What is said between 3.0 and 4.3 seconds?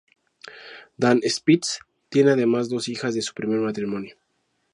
de su primer matrimonio.